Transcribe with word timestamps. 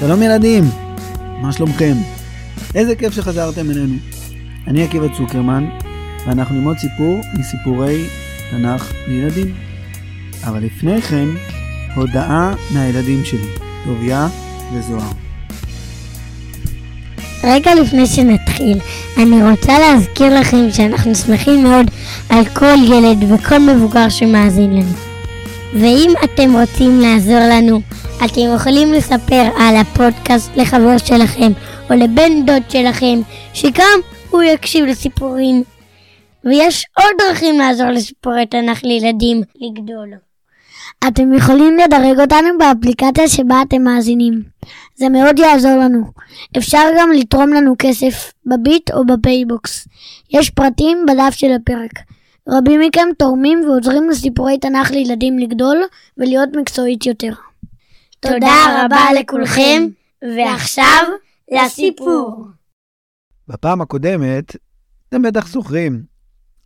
שלום 0.00 0.22
ילדים, 0.22 0.64
מה 1.42 1.52
שלומכם? 1.52 1.94
איזה 2.74 2.96
כיף 2.96 3.14
שחזרתם 3.14 3.70
אלינו. 3.70 3.94
אני 4.66 4.84
עקיבא 4.84 5.06
צוקרמן, 5.16 5.64
ואנחנו 6.26 6.54
נלמוד 6.54 6.78
סיפור 6.78 7.20
מסיפורי 7.38 8.04
תנ"ך 8.50 8.92
לילדים. 9.08 9.54
אבל 10.44 10.64
לפני 10.64 11.02
כן, 11.02 11.26
הודעה 11.94 12.54
מהילדים 12.70 13.24
שלי, 13.24 13.46
טוביה 13.84 14.28
וזוהר. 14.72 15.12
רגע 17.44 17.74
לפני 17.74 18.06
שנתחיל, 18.06 18.78
אני 19.16 19.50
רוצה 19.50 19.78
להזכיר 19.78 20.40
לכם 20.40 20.70
שאנחנו 20.72 21.14
שמחים 21.14 21.62
מאוד 21.62 21.86
על 22.28 22.44
כל 22.44 22.76
ילד 22.84 23.32
וכל 23.32 23.58
מבוגר 23.58 24.08
שמאזין 24.08 24.70
לנו. 24.70 24.92
ואם 25.74 26.12
אתם 26.24 26.52
רוצים 26.56 27.00
לעזור 27.00 27.40
לנו, 27.50 27.80
אתם 28.24 28.40
יכולים 28.54 28.92
לספר 28.92 29.42
על 29.58 29.76
הפודקאסט 29.76 30.50
לחבר 30.56 30.98
שלכם 30.98 31.52
או 31.90 31.94
לבן 31.94 32.46
דוד 32.46 32.62
שלכם, 32.68 33.20
שגם 33.54 34.00
הוא 34.30 34.42
יקשיב 34.42 34.84
לסיפורים. 34.84 35.62
ויש 36.44 36.86
עוד 36.98 37.10
דרכים 37.18 37.58
לעזור 37.58 37.86
לסיפורי 37.86 38.46
תנ"ך 38.46 38.84
לילדים 38.84 39.42
לגדול. 39.60 40.10
אתם 41.08 41.32
יכולים 41.32 41.76
לדרג 41.78 42.20
אותנו 42.20 42.48
באפליקציה 42.58 43.28
שבה 43.28 43.62
אתם 43.62 43.82
מאזינים. 43.82 44.42
זה 44.96 45.08
מאוד 45.08 45.38
יעזור 45.38 45.76
לנו. 45.76 46.04
אפשר 46.58 46.84
גם 46.98 47.12
לתרום 47.12 47.52
לנו 47.52 47.74
כסף 47.78 48.32
בביט 48.46 48.90
או 48.90 49.06
בפייבוקס. 49.06 49.88
יש 50.30 50.50
פרטים 50.50 51.06
בדף 51.08 51.34
של 51.34 51.52
הפרק. 51.52 51.92
רבים 52.48 52.80
מכם 52.80 53.08
תורמים 53.18 53.60
ועוזרים 53.64 54.10
לסיפורי 54.10 54.58
תנ"ך 54.58 54.90
לילדים 54.90 55.38
לגדול 55.38 55.82
ולהיות 56.18 56.48
מקצועית 56.56 57.06
יותר. 57.06 57.32
תודה 58.20 58.84
רבה 58.84 59.04
לכולכם, 59.20 59.82
ועכשיו 60.22 61.04
לסיפור. 61.52 62.46
בפעם 63.48 63.80
הקודמת, 63.80 64.56
אתם 65.08 65.22
בטח 65.22 65.48
זוכרים, 65.48 66.04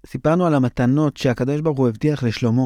סיפרנו 0.07 0.47
על 0.47 0.55
המתנות 0.55 1.17
שהקדוש 1.17 1.61
ברוך 1.61 1.79
הוא 1.79 1.89
הבטיח 1.89 2.23
לשלמה. 2.23 2.63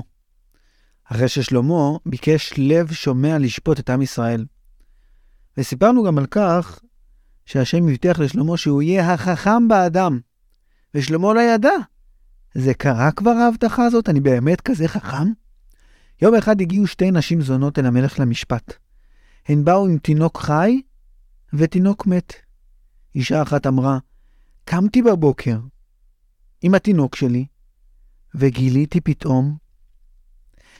אחרי 1.05 1.28
ששלמה 1.28 1.91
ביקש 2.06 2.53
לב 2.56 2.92
שומע 2.92 3.39
לשפוט 3.39 3.81
את 3.81 3.91
עם 3.91 4.03
ישראל. 4.03 4.44
וסיפרנו 5.56 6.05
גם 6.05 6.19
על 6.19 6.27
כך 6.27 6.81
שהשם 7.47 7.89
הבטיח 7.89 8.19
לשלמה 8.19 8.56
שהוא 8.56 8.83
יהיה 8.83 9.12
החכם 9.14 9.69
באדם. 9.69 10.20
ושלמה 10.94 11.34
לא 11.34 11.41
ידע. 11.41 11.75
זה 12.55 12.75
קרה 12.75 13.11
כבר 13.12 13.31
ההבטחה 13.31 13.84
הזאת? 13.84 14.09
אני 14.09 14.20
באמת 14.20 14.61
כזה 14.61 14.89
חכם? 14.89 15.33
יום 16.23 16.35
אחד 16.35 16.61
הגיעו 16.61 16.87
שתי 16.87 17.11
נשים 17.11 17.41
זונות 17.41 17.79
אל 17.79 17.87
המלך 17.87 18.21
למשפט. 18.21 18.73
הן 19.47 19.65
באו 19.65 19.87
עם 19.87 19.99
תינוק 19.99 20.39
חי 20.39 20.83
ותינוק 21.53 22.07
מת. 22.07 22.33
אישה 23.15 23.43
אחת 23.43 23.67
אמרה, 23.67 23.99
קמתי 24.65 25.03
בבוקר 25.03 25.59
עם 26.63 26.75
התינוק 26.75 27.17
שלי, 27.17 27.47
וגיליתי 28.35 29.01
פתאום 29.01 29.57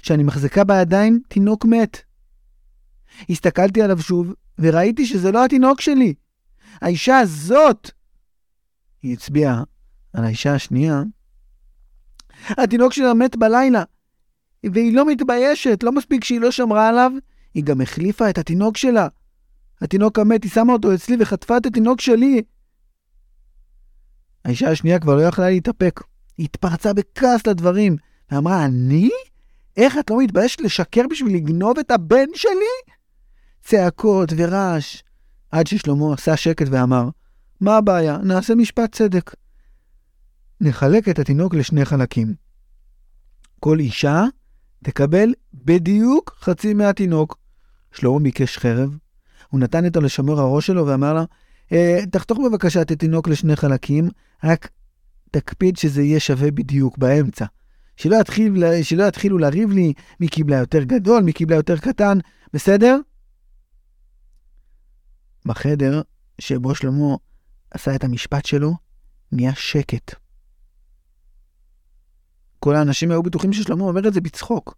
שאני 0.03 0.22
מחזיקה 0.22 0.64
בידיים 0.64 1.20
תינוק 1.28 1.64
מת. 1.64 1.98
הסתכלתי 3.31 3.83
עליו 3.83 4.03
שוב, 4.03 4.34
וראיתי 4.59 5.06
שזה 5.06 5.33
לא 5.33 5.44
התינוק 5.44 5.81
שלי. 5.81 6.14
האישה 6.81 7.19
הזאת, 7.19 7.91
היא 9.03 9.12
הצביעה 9.12 9.62
על 10.12 10.25
האישה 10.25 10.55
השנייה, 10.55 11.03
התינוק 12.48 12.92
שלה 12.92 13.14
מת 13.14 13.36
בלילה, 13.36 13.83
והיא 14.64 14.94
לא 14.94 15.06
מתביישת, 15.06 15.82
לא 15.82 15.92
מספיק 15.92 16.24
שהיא 16.24 16.40
לא 16.40 16.50
שמרה 16.50 16.88
עליו, 16.88 17.12
היא 17.54 17.64
גם 17.64 17.80
החליפה 17.80 18.30
את 18.30 18.38
התינוק 18.38 18.76
שלה. 18.76 19.08
התינוק 19.80 20.19
המת, 20.19 20.44
היא 20.44 20.50
שמה 20.50 20.72
אותו 20.72 20.94
אצלי 20.94 21.16
וחטפה 21.20 21.56
את 21.56 21.66
התינוק 21.66 22.00
שלי. 22.00 22.42
האישה 24.44 24.70
השנייה 24.70 24.98
כבר 24.98 25.16
לא 25.16 25.22
יכלה 25.22 25.50
להתאפק. 25.50 26.00
היא 26.38 26.44
התפרצה 26.44 26.92
בכעס 26.92 27.47
לדברים, 27.47 27.97
ואמרה, 28.30 28.64
אני? 28.64 29.10
איך 29.76 29.98
את 29.98 30.10
לא 30.10 30.18
מתביישת 30.18 30.60
לשקר 30.60 31.02
בשביל 31.10 31.34
לגנוב 31.34 31.78
את 31.78 31.91
הבן 31.91 32.26
שלי? 32.34 32.94
צעקות 33.62 34.32
ורעש, 34.36 35.02
עד 35.50 35.66
ששלמה 35.66 36.14
עשה 36.14 36.36
שקט 36.36 36.66
ואמר, 36.70 37.08
מה 37.60 37.76
הבעיה? 37.76 38.18
נעשה 38.18 38.54
משפט 38.54 38.94
צדק. 38.94 39.34
נחלק 40.60 41.08
את 41.08 41.18
התינוק 41.18 41.54
לשני 41.54 41.84
חלקים. 41.84 42.34
כל 43.60 43.78
אישה 43.78 44.24
תקבל 44.84 45.34
בדיוק 45.55 46.37
חצי 46.41 46.75
מהתינוק. 46.75 47.39
שלמה 47.93 48.19
ביקש 48.19 48.59
חרב, 48.59 48.97
הוא 49.49 49.61
נתן 49.61 49.87
אותו 49.87 50.00
לשמור 50.00 50.41
הראש 50.41 50.66
שלו 50.66 50.87
ואמר 50.87 51.15
לה, 51.15 51.25
אה, 51.72 51.99
תחתוך 52.11 52.39
בבקשה 52.39 52.83
את 52.83 52.91
התינוק 52.91 53.28
לשני 53.28 53.56
חלקים, 53.56 54.09
רק 54.44 54.71
תקפיד 55.31 55.77
שזה 55.77 56.03
יהיה 56.03 56.21
שווה 56.21 56.50
בדיוק 56.50 56.99
באמצע. 56.99 57.44
שלא, 57.97 58.16
יתחיל, 58.21 58.65
שלא 58.83 59.05
יתחילו 59.05 59.39
לריב 59.39 59.71
לי 59.71 59.93
מי 60.21 60.28
קיבלה 60.28 60.56
יותר 60.56 60.83
גדול, 60.83 61.22
מי 61.22 61.33
קיבלה 61.33 61.56
יותר 61.56 61.77
קטן, 61.77 62.19
בסדר? 62.53 62.99
בחדר 65.47 66.03
שבו 66.39 66.75
שלמה 66.75 67.16
עשה 67.71 67.95
את 67.95 68.05
המשפט 68.05 68.45
שלו, 68.45 68.75
נהיה 69.33 69.55
שקט. 69.55 70.15
כל 72.58 72.76
האנשים 72.76 73.10
היו 73.10 73.22
בטוחים 73.22 73.52
ששלמה 73.52 73.84
אומר 73.84 74.08
את 74.08 74.14
זה 74.14 74.20
בצחוק. 74.20 74.74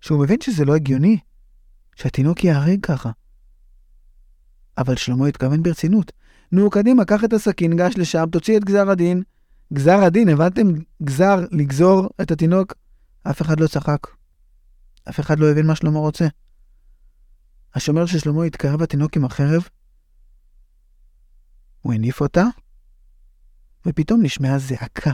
שהוא 0.00 0.22
מבין 0.24 0.40
שזה 0.40 0.64
לא 0.64 0.74
הגיוני, 0.74 1.18
שהתינוק 1.96 2.44
ייהרג 2.44 2.80
ככה. 2.82 3.10
אבל 4.78 4.96
שלמה 4.96 5.26
התכוון 5.26 5.62
ברצינות. 5.62 6.12
נו, 6.52 6.70
קדימה, 6.70 7.04
קח 7.04 7.24
את 7.24 7.32
הסכין, 7.32 7.76
גש 7.76 7.94
לשם, 7.96 8.24
תוציא 8.32 8.56
את 8.56 8.64
גזר 8.64 8.90
הדין. 8.90 9.22
גזר 9.72 9.98
הדין, 10.04 10.28
הבנתם? 10.28 10.62
גזר, 11.02 11.36
לגזור 11.50 12.08
את 12.22 12.30
התינוק. 12.30 12.74
אף 13.22 13.42
אחד 13.42 13.60
לא 13.60 13.66
צחק. 13.66 14.06
אף 15.08 15.20
אחד 15.20 15.38
לא 15.38 15.50
הבין 15.50 15.66
מה 15.66 15.76
שלמה 15.76 15.98
רוצה. 15.98 16.26
השומר 17.74 18.06
של 18.06 18.18
שלמה 18.18 18.44
התקרב 18.44 18.82
לתינוק 18.82 19.16
עם 19.16 19.24
החרב, 19.24 19.68
הוא 21.80 21.92
הניף 21.92 22.20
אותה, 22.20 22.44
ופתאום 23.86 24.22
נשמעה 24.22 24.58
זעקה. 24.58 25.12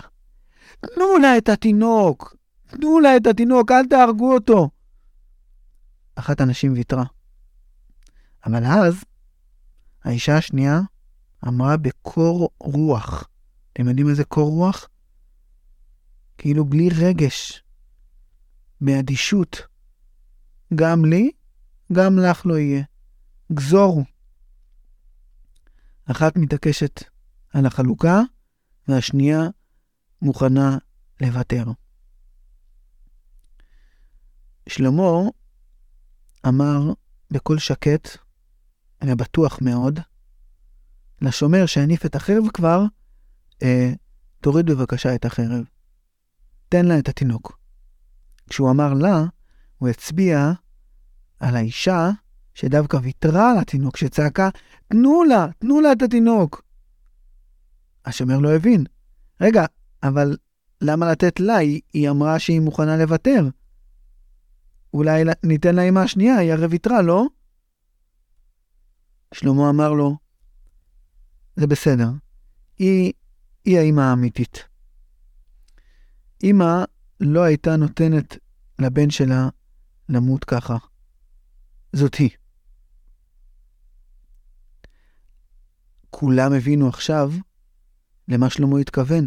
תנו 0.80 1.18
לה 1.22 1.38
את 1.38 1.48
התינוק! 1.48 2.36
תנו 2.66 3.00
לה 3.00 3.16
את 3.16 3.26
התינוק, 3.26 3.70
אל 3.70 3.86
תהרגו 3.86 4.34
אותו! 4.34 4.70
אחת 6.14 6.40
הנשים 6.40 6.72
ויתרה. 6.72 7.04
אבל 8.46 8.64
אז, 8.64 9.04
האישה 10.04 10.36
השנייה 10.36 10.80
אמרה 11.48 11.76
בקור 11.76 12.50
רוח. 12.60 13.28
אתם 13.72 13.88
יודעים 13.88 14.08
איזה 14.08 14.24
קור 14.24 14.50
רוח? 14.50 14.88
כאילו 16.38 16.64
בלי 16.64 16.88
רגש, 16.98 17.62
באדישות. 18.80 19.62
גם 20.74 21.04
לי, 21.04 21.30
גם 21.92 22.18
לך 22.18 22.46
לא 22.46 22.58
יהיה. 22.58 22.82
גזורו. 23.52 24.04
אחת 26.04 26.36
מתעקשת 26.36 27.04
על 27.52 27.66
החלוקה, 27.66 28.20
והשנייה 28.88 29.40
מוכנה 30.22 30.78
לוותר. 31.20 31.64
שלמה 34.68 35.20
אמר 36.48 36.92
בקול 37.30 37.58
שקט 37.58 38.08
ובטוח 39.04 39.58
מאוד 39.62 40.00
לשומר 41.22 41.66
שהניף 41.66 42.06
את 42.06 42.14
החרב 42.14 42.48
כבר, 42.54 42.84
אה, 43.62 43.92
תוריד 44.40 44.66
בבקשה 44.66 45.14
את 45.14 45.24
החרב. 45.24 45.64
תן 46.68 46.86
לה 46.86 46.98
את 46.98 47.08
התינוק. 47.08 47.58
כשהוא 48.48 48.70
אמר 48.70 48.94
לה, 48.94 49.24
הוא 49.78 49.88
הצביע 49.88 50.52
על 51.40 51.56
האישה 51.56 52.10
שדווקא 52.54 52.96
ויתרה 53.02 53.50
על 53.50 53.58
התינוק, 53.58 53.96
שצעקה, 53.96 54.48
תנו 54.88 55.24
לה, 55.24 55.46
תנו 55.58 55.80
לה 55.80 55.92
את 55.92 56.02
התינוק. 56.02 56.62
השומר 58.04 58.38
לא 58.38 58.56
הבין. 58.56 58.84
רגע, 59.40 59.64
אבל 60.02 60.36
למה 60.80 61.12
לתת 61.12 61.40
לה? 61.40 61.56
היא, 61.56 61.80
היא 61.92 62.10
אמרה 62.10 62.38
שהיא 62.38 62.60
מוכנה 62.60 62.96
לוותר. 62.96 63.48
אולי 64.94 65.24
ניתן 65.42 65.76
לאמא 65.76 65.98
השנייה, 65.98 66.36
היא 66.36 66.52
הרי 66.52 66.66
ויתרה, 66.66 67.02
לא? 67.02 67.26
שלמה 69.34 69.70
אמר 69.70 69.92
לו, 69.92 70.16
זה 71.56 71.66
בסדר, 71.66 72.08
היא, 72.78 73.12
היא 73.64 73.78
האמא 73.78 74.00
האמיתית. 74.00 74.64
אמא 76.44 76.84
לא 77.20 77.42
הייתה 77.42 77.76
נותנת 77.76 78.36
לבן 78.78 79.10
שלה 79.10 79.48
למות 80.08 80.44
ככה. 80.44 80.76
זאת 81.92 82.14
היא. 82.14 82.30
כולם 86.10 86.52
הבינו 86.52 86.88
עכשיו 86.88 87.32
למה 88.28 88.50
שלמה 88.50 88.78
התכוון. 88.78 89.26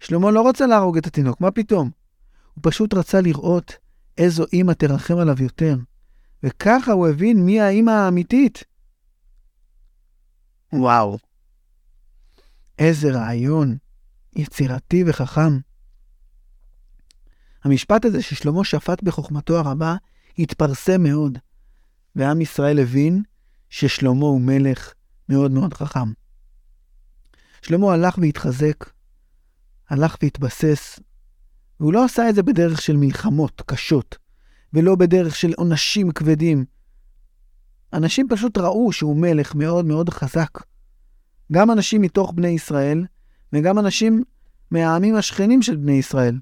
שלמה 0.00 0.30
לא 0.30 0.48
רצה 0.48 0.66
להרוג 0.66 0.96
את 0.96 1.06
התינוק, 1.06 1.40
מה 1.40 1.50
פתאום? 1.50 1.90
הוא 2.54 2.62
פשוט 2.62 2.94
רצה 2.94 3.20
לראות 3.20 3.76
איזו 4.18 4.44
אימא 4.52 4.72
תרחם 4.72 5.18
עליו 5.18 5.42
יותר, 5.42 5.76
וככה 6.42 6.92
הוא 6.92 7.08
הבין 7.08 7.44
מי 7.44 7.60
האימא 7.60 7.90
האמיתית. 7.90 8.64
וואו, 10.72 11.18
איזה 12.78 13.10
רעיון 13.10 13.76
יצירתי 14.36 15.04
וחכם. 15.06 15.58
המשפט 17.64 18.04
הזה 18.04 18.22
ששלמה 18.22 18.64
שפט 18.64 19.02
בחוכמתו 19.02 19.58
הרבה 19.58 19.96
התפרסם 20.38 21.02
מאוד, 21.02 21.38
ועם 22.16 22.40
ישראל 22.40 22.78
הבין 22.78 23.22
ששלמה 23.70 24.26
הוא 24.26 24.40
מלך 24.40 24.92
מאוד 25.28 25.50
מאוד 25.50 25.74
חכם. 25.74 26.12
שלמה 27.62 27.92
הלך 27.92 28.18
והתחזק, 28.18 28.90
הלך 29.90 30.16
והתבסס, 30.22 31.00
והוא 31.80 31.92
לא 31.92 32.04
עשה 32.04 32.28
את 32.28 32.34
זה 32.34 32.42
בדרך 32.42 32.82
של 32.82 32.96
מלחמות 32.96 33.62
קשות, 33.66 34.16
ולא 34.72 34.96
בדרך 34.96 35.36
של 35.36 35.52
עונשים 35.56 36.10
כבדים. 36.12 36.64
אנשים 37.92 38.26
פשוט 38.30 38.58
ראו 38.58 38.92
שהוא 38.92 39.16
מלך 39.16 39.54
מאוד 39.54 39.84
מאוד 39.84 40.10
חזק. 40.10 40.58
גם 41.52 41.70
אנשים 41.70 42.00
מתוך 42.00 42.32
בני 42.32 42.48
ישראל, 42.48 43.04
וגם 43.52 43.78
אנשים 43.78 44.24
מהעמים 44.70 45.14
השכנים 45.14 45.62
של 45.62 45.76
בני 45.76 45.92
ישראל. 45.92 46.38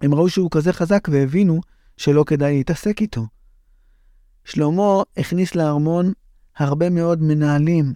הם 0.00 0.14
ראו 0.14 0.28
שהוא 0.28 0.50
כזה 0.50 0.72
חזק 0.72 1.08
והבינו 1.12 1.60
שלא 1.96 2.24
כדאי 2.26 2.56
להתעסק 2.56 3.00
איתו. 3.00 3.26
שלמה 4.44 5.02
הכניס 5.16 5.54
לארמון 5.54 6.12
הרבה 6.56 6.90
מאוד 6.90 7.22
מנהלים 7.22 7.94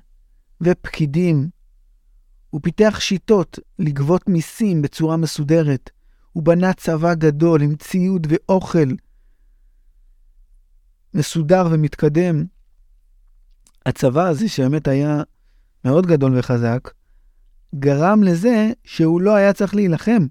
ופקידים. 0.61 1.49
הוא 2.55 2.61
פיתח 2.63 3.01
שיטות 3.01 3.59
לגבות 3.79 4.29
מיסים 4.29 4.83
בצורה 4.83 5.17
מסודרת. 5.17 5.91
הוא 6.33 6.43
בנה 6.43 6.73
צבא 6.73 7.15
גדול 7.15 7.63
עם 7.63 7.77
ציוד 7.77 8.27
ואוכל 8.31 8.89
מסודר 11.15 11.67
ומתקדם. 11.71 12.45
הצבא 13.87 14.29
הזה, 14.29 14.49
שבאמת 14.49 14.89
היה 14.89 15.23
מאוד 15.85 16.07
גדול 16.07 16.39
וחזק, 16.39 16.91
גרם 17.75 18.23
לזה 18.23 18.73
שהוא 18.85 19.21
לא 19.21 19.35
היה 19.35 19.53
צריך 19.53 19.75
להילחם. 19.75 20.27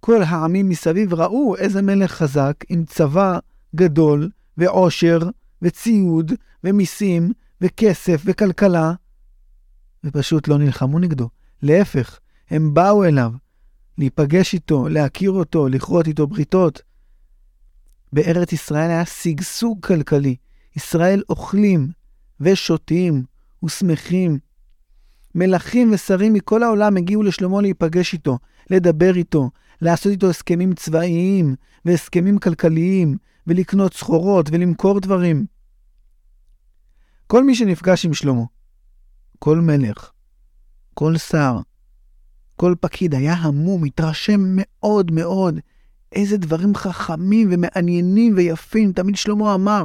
כל 0.00 0.22
העמים 0.22 0.68
מסביב 0.68 1.14
ראו 1.14 1.56
איזה 1.56 1.82
מלך 1.82 2.12
חזק 2.12 2.56
עם 2.68 2.84
צבא 2.84 3.38
גדול 3.74 4.30
ועושר 4.56 5.18
וציוד 5.62 6.32
ומיסים 6.64 7.32
וכסף 7.60 8.22
וכלכלה, 8.24 8.92
ופשוט 10.04 10.48
לא 10.48 10.58
נלחמו 10.58 10.98
נגדו. 10.98 11.28
להפך, 11.62 12.18
הם 12.50 12.74
באו 12.74 13.04
אליו 13.04 13.32
להיפגש 13.98 14.54
איתו, 14.54 14.88
להכיר 14.88 15.30
אותו, 15.30 15.68
לכרות 15.68 16.06
איתו 16.06 16.26
בריתות. 16.26 16.82
בארץ 18.12 18.52
ישראל 18.52 18.90
היה 18.90 19.04
שגשוג 19.04 19.86
כלכלי. 19.86 20.36
ישראל 20.76 21.22
אוכלים 21.28 21.88
ושותים 22.40 23.24
ושמחים. 23.64 24.38
מלכים 25.34 25.92
ושרים 25.92 26.32
מכל 26.32 26.62
העולם 26.62 26.96
הגיעו 26.96 27.22
לשלמה 27.22 27.60
להיפגש 27.60 28.12
איתו, 28.12 28.38
לדבר 28.70 29.16
איתו, 29.16 29.50
לעשות 29.80 30.12
איתו 30.12 30.30
הסכמים 30.30 30.74
צבאיים 30.74 31.54
והסכמים 31.84 32.38
כלכליים, 32.38 33.16
ולקנות 33.46 33.94
סחורות 33.94 34.48
ולמכור 34.52 35.00
דברים. 35.00 35.46
כל 37.26 37.44
מי 37.44 37.54
שנפגש 37.54 38.06
עם 38.06 38.14
שלמה, 38.14 38.42
כל 39.44 39.60
מלך, 39.60 40.10
כל 40.94 41.18
שר, 41.18 41.56
כל 42.56 42.74
פקיד 42.80 43.14
היה 43.14 43.34
המום, 43.34 43.84
התרשם 43.84 44.40
מאוד 44.46 45.10
מאוד 45.10 45.58
איזה 46.12 46.36
דברים 46.36 46.74
חכמים 46.74 47.48
ומעניינים 47.52 48.34
ויפים 48.36 48.92
תמיד 48.92 49.16
שלמה 49.16 49.54
אמר. 49.54 49.84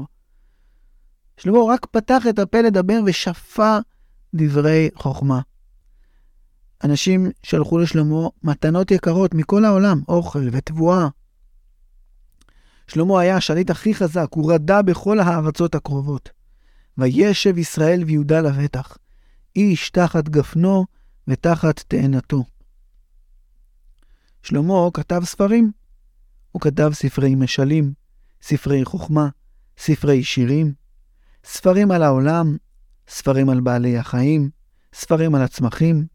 שלמה 1.37 1.57
רק 1.69 1.85
פתח 1.85 2.23
את 2.29 2.39
הפה 2.39 2.61
לדבר 2.61 2.99
ושפע 3.05 3.79
דברי 4.33 4.89
חוכמה. 4.95 5.41
אנשים 6.83 7.27
שלחו 7.43 7.77
לשלמה 7.77 8.27
מתנות 8.43 8.91
יקרות 8.91 9.33
מכל 9.33 9.65
העולם, 9.65 10.01
אוכל 10.07 10.49
ותבואה. 10.51 11.07
שלמה 12.87 13.19
היה 13.19 13.37
השליט 13.37 13.69
הכי 13.69 13.93
חזק, 13.95 14.27
הוא 14.31 14.53
רדה 14.53 14.81
בכל 14.81 15.19
הארצות 15.19 15.75
הקרובות. 15.75 16.29
וישב 16.97 17.57
ישראל 17.57 18.03
ויהודה 18.07 18.41
לבטח, 18.41 18.97
איש 19.55 19.89
תחת 19.89 20.29
גפנו 20.29 20.85
ותחת 21.27 21.79
תאנתו. 21.87 22.43
שלמה 24.43 24.73
כתב 24.93 25.21
ספרים. 25.25 25.71
הוא 26.51 26.61
כתב 26.61 26.89
ספרי 26.93 27.35
משלים, 27.35 27.93
ספרי 28.41 28.85
חוכמה, 28.85 29.29
ספרי 29.77 30.23
שירים, 30.23 30.73
ספרים 31.43 31.91
על 31.91 32.03
העולם, 32.03 32.57
ספרים 33.07 33.49
על 33.49 33.59
בעלי 33.59 33.97
החיים, 33.97 34.49
ספרים 34.93 35.35
על 35.35 35.41
הצמחים, 35.41 36.07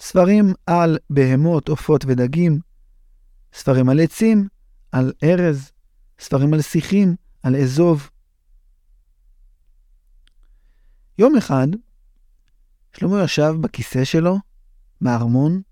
ספרים 0.00 0.54
על 0.66 0.98
בהמות, 1.10 1.68
עופות 1.68 2.04
ודגים, 2.04 2.60
ספרים 3.52 3.88
על 3.88 4.00
עצים, 4.00 4.48
על 4.92 5.12
ארז, 5.22 5.70
ספרים 6.18 6.54
על 6.54 6.62
שיחים, 6.62 7.16
על 7.42 7.56
אזוב. 7.56 8.10
יום 11.18 11.36
אחד, 11.36 11.66
שלמה 12.96 13.24
ישב 13.24 13.54
בכיסא 13.60 14.04
שלו, 14.04 14.38
בארמון, 15.00 15.62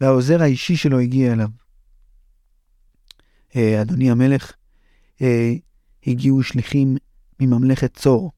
והעוזר 0.00 0.42
האישי 0.42 0.76
שלו 0.76 0.98
הגיע 1.00 1.32
אליו. 1.32 1.48
אה, 3.56 3.82
אדוני 3.82 4.10
המלך, 4.10 4.52
אה, 5.22 5.52
הגיעו 6.06 6.42
שליחים 6.42 6.96
מממלכת 7.40 7.94
צור. 7.96 8.30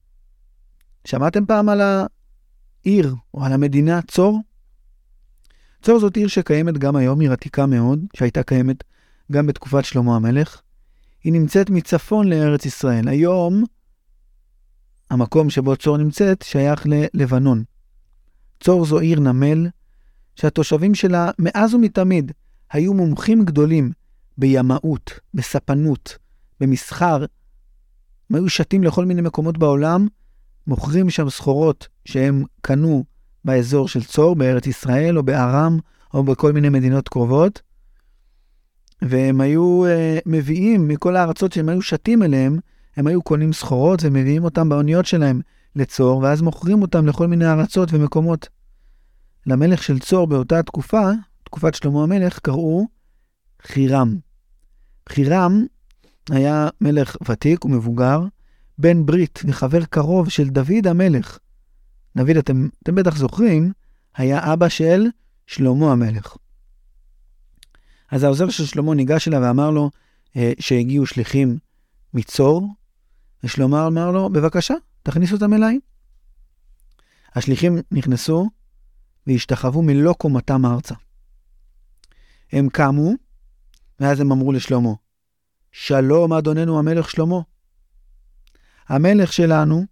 שמעתם 1.05 1.45
פעם 1.45 1.69
על 1.69 1.81
העיר 1.81 3.15
או 3.33 3.45
על 3.45 3.53
המדינה 3.53 4.01
צור? 4.01 4.41
צור 5.81 5.99
זאת 5.99 6.17
עיר 6.17 6.27
שקיימת 6.27 6.77
גם 6.77 6.95
היום, 6.95 7.21
עיר 7.21 7.33
עתיקה 7.33 7.65
מאוד, 7.65 7.99
שהייתה 8.15 8.43
קיימת 8.43 8.83
גם 9.31 9.47
בתקופת 9.47 9.85
שלמה 9.85 10.15
המלך. 10.15 10.61
היא 11.23 11.33
נמצאת 11.33 11.69
מצפון 11.69 12.29
לארץ 12.29 12.65
ישראל. 12.65 13.07
היום, 13.07 13.63
המקום 15.15 15.49
שבו 15.49 15.75
צור 15.75 15.97
נמצאת 15.97 16.41
שייך 16.41 16.83
ללבנון. 16.85 17.63
צור 18.59 18.85
זו 18.85 18.99
עיר 18.99 19.19
נמל, 19.19 19.67
שהתושבים 20.35 20.95
שלה 20.95 21.31
מאז 21.39 21.73
ומתמיד 21.73 22.31
היו 22.71 22.93
מומחים 22.93 23.45
גדולים 23.45 23.91
בימאות, 24.37 25.19
בספנות, 25.33 26.17
במסחר. 26.59 27.25
הם 28.29 28.35
היו 28.35 28.49
שתים 28.49 28.83
לכל 28.83 29.05
מיני 29.05 29.21
מקומות 29.21 29.57
בעולם, 29.57 30.07
מוכרים 30.67 31.09
שם 31.09 31.29
סחורות 31.29 31.87
שהם 32.05 32.43
קנו 32.61 33.03
באזור 33.45 33.87
של 33.87 34.03
צור, 34.03 34.35
בארץ 34.35 34.67
ישראל, 34.67 35.17
או 35.17 35.23
בארם, 35.23 35.79
או 36.13 36.23
בכל 36.23 36.51
מיני 36.51 36.69
מדינות 36.69 37.09
קרובות. 37.09 37.61
והם 39.01 39.41
היו 39.41 39.83
uh, 39.85 40.21
מביאים 40.25 40.87
מכל 40.87 41.15
הארצות 41.15 41.53
שהם 41.53 41.69
היו 41.69 41.81
שתים 41.81 42.23
אליהם, 42.23 42.59
הם 42.97 43.07
היו 43.07 43.21
קונים 43.21 43.53
סחורות 43.53 43.99
ומביאים 44.03 44.43
אותם 44.43 44.69
באוניות 44.69 45.05
שלהם 45.05 45.41
לצור, 45.75 46.17
ואז 46.17 46.41
מוכרים 46.41 46.81
אותם 46.81 47.07
לכל 47.07 47.27
מיני 47.27 47.45
ארצות 47.45 47.89
ומקומות. 47.93 48.47
למלך 49.45 49.83
של 49.83 49.99
צור 49.99 50.27
באותה 50.27 50.63
תקופה, 50.63 51.09
תקופת 51.43 51.73
שלמה 51.73 52.03
המלך, 52.03 52.39
קראו 52.39 52.87
חירם. 53.61 54.17
חירם 55.09 55.65
היה 56.29 56.67
מלך 56.81 57.15
ותיק 57.29 57.65
ומבוגר, 57.65 58.21
בן 58.77 59.05
ברית 59.05 59.39
וחבר 59.47 59.85
קרוב 59.85 60.29
של 60.29 60.49
דוד 60.49 60.87
המלך. 60.87 61.37
דוד, 62.17 62.37
אתם, 62.37 62.67
אתם 62.83 62.95
בטח 62.95 63.17
זוכרים, 63.17 63.71
היה 64.15 64.53
אבא 64.53 64.69
של 64.69 65.07
שלמה 65.47 65.91
המלך. 65.91 66.35
אז 68.11 68.23
העוזר 68.23 68.49
של 68.49 68.65
שלמה 68.65 68.95
ניגש 68.95 69.27
אליו 69.27 69.41
ואמר 69.41 69.71
לו 69.71 69.91
אה, 70.35 70.53
שהגיעו 70.59 71.05
שליחים 71.05 71.57
מצור, 72.13 72.67
ושלמה 73.45 73.87
אמר 73.87 74.11
לו, 74.11 74.29
בבקשה, 74.29 74.73
תכניס 75.03 75.33
אותם 75.33 75.53
אליי. 75.53 75.79
השליחים 77.35 77.77
נכנסו 77.91 78.49
והשתחוו 79.27 79.81
מלוא 79.81 80.13
קומתם 80.13 80.65
ארצה. 80.65 80.95
הם 82.51 82.69
קמו, 82.69 83.11
ואז 83.99 84.19
הם 84.19 84.31
אמרו 84.31 84.51
לשלמה, 84.51 84.89
שלום 85.71 86.33
אדוננו 86.33 86.79
המלך 86.79 87.09
שלמה. 87.09 87.39
המלך 88.87 89.33
שלנו, 89.33 89.85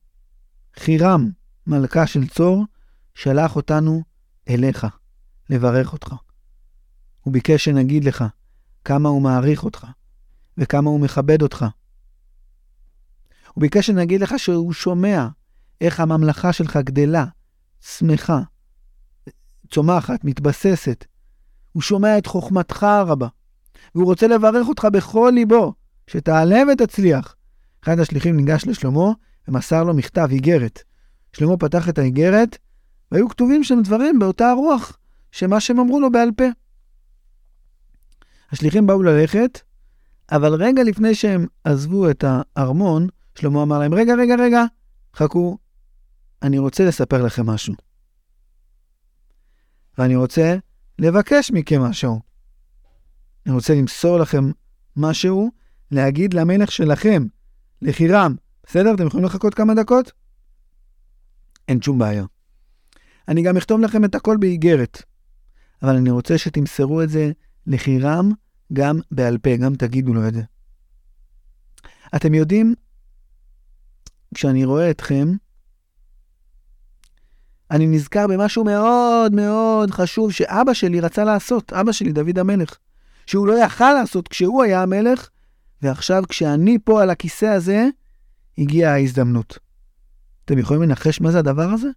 חירם, 0.79 1.29
מלכה 1.67 2.07
של 2.07 2.27
צור, 2.27 2.65
שלח 3.15 3.55
אותנו 3.55 4.03
אליך, 4.49 4.87
לברך 5.49 5.93
אותך. 5.93 6.13
הוא 7.21 7.33
ביקש 7.33 7.65
שנגיד 7.65 8.03
לך 8.03 8.23
כמה 8.85 9.09
הוא 9.09 9.21
מעריך 9.21 9.63
אותך, 9.63 9.87
וכמה 10.57 10.89
הוא 10.89 10.99
מכבד 10.99 11.41
אותך. 11.41 11.65
הוא 13.53 13.61
ביקש 13.61 13.87
שנגיד 13.87 14.21
לך 14.21 14.39
שהוא 14.39 14.73
שומע 14.73 15.27
איך 15.81 15.99
הממלכה 15.99 16.53
שלך 16.53 16.77
גדלה, 16.77 17.25
שמחה, 17.81 18.39
צומחת, 19.71 20.23
מתבססת. 20.23 21.05
הוא 21.71 21.81
שומע 21.81 22.17
את 22.17 22.25
חוכמתך 22.25 22.83
הרבה, 22.83 23.27
והוא 23.95 24.05
רוצה 24.05 24.27
לברך 24.27 24.67
אותך 24.67 24.87
בכל 24.93 25.31
ליבו, 25.35 25.73
שתעלה 26.07 26.63
ותצליח. 26.73 27.35
אחד 27.83 27.99
השליחים 27.99 28.37
ניגש 28.37 28.67
לשלמה 28.67 29.11
ומסר 29.47 29.83
לו 29.83 29.93
מכתב, 29.93 30.27
איגרת. 30.31 30.83
שלמה 31.33 31.57
פתח 31.57 31.89
את 31.89 31.97
האיגרת, 31.97 32.57
והיו 33.11 33.29
כתובים 33.29 33.63
שם 33.63 33.81
דברים 33.83 34.19
באותה 34.19 34.49
הרוח, 34.49 34.97
שמה 35.31 35.59
שהם 35.59 35.79
אמרו 35.79 35.99
לו 35.99 36.11
בעל 36.11 36.29
פה. 36.37 36.43
השליחים 38.51 38.87
באו 38.87 39.03
ללכת, 39.03 39.59
אבל 40.31 40.53
רגע 40.53 40.83
לפני 40.83 41.15
שהם 41.15 41.47
עזבו 41.63 42.09
את 42.09 42.23
הארמון, 42.27 43.07
שלמה 43.35 43.63
אמר 43.63 43.79
להם, 43.79 43.93
רגע, 43.93 44.13
רגע, 44.15 44.35
רגע, 44.39 44.63
חכו, 45.15 45.57
אני 46.41 46.59
רוצה 46.59 46.85
לספר 46.85 47.23
לכם 47.23 47.45
משהו. 47.45 47.73
ואני 49.97 50.15
רוצה 50.15 50.55
לבקש 50.99 51.51
מכם 51.51 51.81
משהו. 51.81 52.21
אני 53.45 53.53
רוצה 53.53 53.73
למסור 53.73 54.17
לכם 54.17 54.51
משהו, 54.95 55.51
להגיד 55.91 56.33
למלך 56.33 56.71
שלכם, 56.71 57.23
לחירם. 57.81 58.35
בסדר? 58.65 58.93
אתם 58.93 59.07
יכולים 59.07 59.25
לחכות 59.25 59.53
כמה 59.53 59.73
דקות? 59.73 60.11
אין 61.67 61.81
שום 61.81 61.99
בעיה. 61.99 62.25
אני 63.27 63.43
גם 63.43 63.57
אכתוב 63.57 63.81
לכם 63.81 64.05
את 64.05 64.15
הכל 64.15 64.37
באיגרת, 64.37 65.03
אבל 65.81 65.95
אני 65.95 66.11
רוצה 66.11 66.37
שתמסרו 66.37 67.01
את 67.01 67.09
זה 67.09 67.31
לחירם 67.67 68.31
גם 68.73 68.99
בעל 69.11 69.37
פה, 69.37 69.57
גם 69.57 69.75
תגידו 69.75 70.13
לו 70.13 70.27
את 70.27 70.33
זה. 70.33 70.41
אתם 72.15 72.33
יודעים, 72.33 72.75
כשאני 74.33 74.65
רואה 74.65 74.89
אתכם, 74.89 75.27
אני 77.71 77.87
נזכר 77.87 78.27
במשהו 78.27 78.63
מאוד 78.63 79.33
מאוד 79.33 79.91
חשוב 79.91 80.31
שאבא 80.31 80.73
שלי 80.73 80.99
רצה 80.99 81.23
לעשות, 81.23 81.73
אבא 81.73 81.91
שלי, 81.91 82.11
דוד 82.11 82.39
המלך, 82.39 82.77
שהוא 83.25 83.47
לא 83.47 83.63
יכל 83.63 83.93
לעשות 83.93 84.27
כשהוא 84.27 84.63
היה 84.63 84.81
המלך, 84.81 85.29
ועכשיו 85.81 86.23
כשאני 86.29 86.77
פה 86.83 87.01
על 87.01 87.09
הכיסא 87.09 87.45
הזה, 87.45 87.87
הגיעה 88.57 88.93
ההזדמנות. 88.93 89.59
אתם 90.45 90.57
יכולים 90.57 90.83
לנחש 90.83 91.21
מה 91.21 91.31
זה 91.31 91.39
הדבר 91.39 91.69
הזה? 91.69 91.87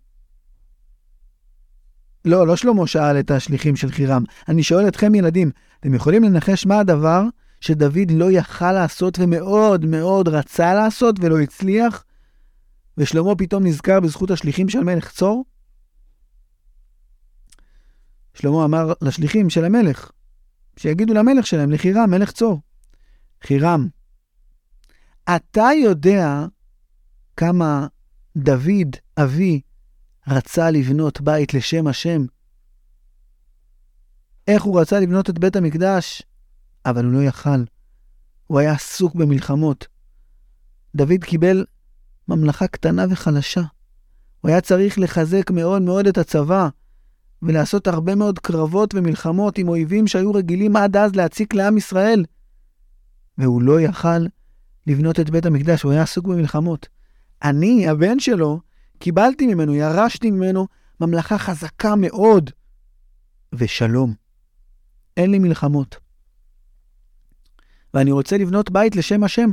לא, 2.25 2.47
לא 2.47 2.57
שלמה 2.57 2.87
שאל 2.87 3.21
את 3.21 3.31
השליחים 3.31 3.77
של 3.77 3.91
חירם. 3.91 4.25
אני 4.49 4.63
שואל 4.63 4.89
אתכם 4.89 5.15
ילדים, 5.15 5.51
אתם 5.81 5.95
יכולים 5.95 6.25
לנחש 6.25 6.67
מה 6.67 6.79
הדבר 6.79 7.23
שדוד 7.61 8.11
לא 8.11 8.31
יכל 8.31 8.73
לעשות 8.73 9.19
ומאוד 9.19 9.85
מאוד 9.85 10.29
רצה 10.29 10.75
לעשות 10.75 11.17
ולא 11.21 11.41
הצליח? 11.41 12.05
ושלמה 12.99 13.35
פתאום 13.39 13.67
נזכר 13.67 14.01
בזכות 14.01 14.31
השליחים 14.31 14.69
של 14.69 14.81
מלך 14.81 15.13
צור? 15.13 15.45
שלמה 18.35 18.65
אמר 18.65 18.93
לשליחים 19.01 19.51
של 19.51 19.65
המלך, 19.65 20.11
שיגידו 20.77 21.15
למלך 21.15 21.47
שלהם, 21.47 21.71
לחירם, 21.71 22.11
מלך 22.11 22.33
צור. 22.33 22.61
חירם, 23.43 23.89
אתה 25.37 25.69
יודע 25.83 26.47
כמה 27.37 27.87
דוד, 28.37 28.97
אבי, 29.17 29.61
רצה 30.29 30.71
לבנות 30.71 31.21
בית 31.21 31.55
לשם 31.55 31.87
השם? 31.87 32.23
איך 34.49 34.63
הוא 34.63 34.81
רצה 34.81 35.01
לבנות 35.01 35.31
את 35.31 35.39
בית 35.39 35.57
המקדש, 35.57 36.23
אבל 36.87 37.05
הוא 37.05 37.13
לא 37.13 37.23
יכל. 37.23 37.65
הוא 38.47 38.59
היה 38.59 38.73
עסוק 38.73 39.15
במלחמות. 39.15 39.87
דוד 40.95 41.25
קיבל 41.25 41.65
ממלכה 42.29 42.67
קטנה 42.67 43.05
וחלשה. 43.11 43.63
הוא 44.41 44.49
היה 44.49 44.61
צריך 44.61 44.99
לחזק 44.99 45.51
מאוד 45.51 45.83
מאוד 45.83 46.07
את 46.07 46.19
הצבא, 46.19 46.69
ולעשות 47.43 47.87
הרבה 47.87 48.15
מאוד 48.15 48.39
קרבות 48.39 48.95
ומלחמות 48.95 49.59
עם 49.59 49.69
אויבים 49.69 50.07
שהיו 50.07 50.35
רגילים 50.35 50.77
עד 50.77 50.97
אז 50.97 51.15
להציק 51.15 51.55
לעם 51.55 51.77
ישראל. 51.77 52.25
והוא 53.39 53.63
לא 53.63 53.81
יכל 53.81 54.27
לבנות 54.87 55.21
את 55.21 55.31
בית 55.31 55.47
המקדש, 55.47 55.83
הוא 55.83 55.93
היה 55.93 56.03
עסוק 56.03 56.27
במלחמות. 56.27 56.89
אני, 57.43 57.89
הבן 57.89 58.21
שלו, 58.21 58.61
קיבלתי 58.99 59.47
ממנו, 59.47 59.75
ירשתי 59.75 60.31
ממנו 60.31 60.67
ממלכה 61.01 61.39
חזקה 61.39 61.95
מאוד, 61.97 62.51
ושלום. 63.53 64.15
אין 65.17 65.31
לי 65.31 65.39
מלחמות. 65.39 65.97
ואני 67.95 68.13
רוצה 68.13 68.39
לבנות 68.39 68.71
בית 68.71 68.97
לשם 68.97 69.25
השם, 69.25 69.51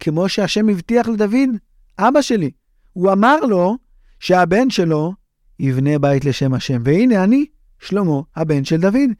כמו 0.00 0.28
שהשם 0.28 0.68
הבטיח 0.68 1.08
לדוד, 1.08 1.50
אבא 1.98 2.22
שלי. 2.22 2.50
הוא 2.92 3.12
אמר 3.12 3.40
לו 3.40 3.76
שהבן 4.20 4.70
שלו 4.70 5.14
יבנה 5.58 5.98
בית 5.98 6.24
לשם 6.24 6.54
השם. 6.54 6.82
והנה 6.84 7.24
אני, 7.24 7.46
שלמה, 7.78 8.20
הבן 8.36 8.64
של 8.64 8.80
דוד. 8.80 9.10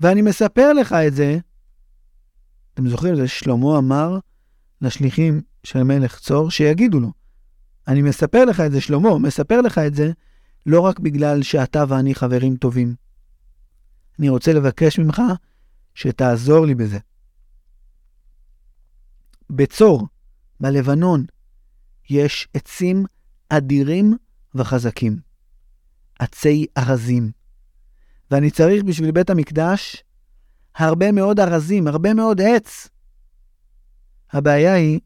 ואני 0.00 0.22
מספר 0.22 0.72
לך 0.72 0.92
את 0.92 1.14
זה, 1.14 1.38
אתם 2.74 2.88
זוכרים, 2.88 3.16
זה 3.16 3.28
שלמה 3.28 3.78
אמר 3.78 4.18
לשליחים 4.80 5.42
של 5.64 5.82
מלך 5.82 6.18
צור 6.18 6.50
שיגידו 6.50 7.00
לו. 7.00 7.12
אני 7.88 8.02
מספר 8.02 8.44
לך 8.44 8.60
את 8.60 8.72
זה, 8.72 8.80
שלמה, 8.80 9.18
מספר 9.18 9.60
לך 9.60 9.78
את 9.78 9.94
זה, 9.94 10.12
לא 10.66 10.80
רק 10.80 10.98
בגלל 10.98 11.42
שאתה 11.42 11.84
ואני 11.88 12.14
חברים 12.14 12.56
טובים. 12.56 12.94
אני 14.18 14.28
רוצה 14.28 14.52
לבקש 14.52 14.98
ממך 14.98 15.22
שתעזור 15.94 16.66
לי 16.66 16.74
בזה. 16.74 16.98
בצור, 19.50 20.08
בלבנון, 20.62 21.24
יש 22.10 22.48
עצים 22.54 23.04
אדירים 23.48 24.16
וחזקים, 24.54 25.16
עצי 26.18 26.66
ארזים. 26.78 27.30
ואני 28.30 28.50
צריך 28.50 28.84
בשביל 28.84 29.10
בית 29.10 29.30
המקדש 29.30 30.04
הרבה 30.74 31.12
מאוד 31.12 31.40
ארזים, 31.40 31.86
הרבה 31.86 32.14
מאוד 32.14 32.40
עץ. 32.40 32.88
הבעיה 34.32 34.74
היא 34.74 35.00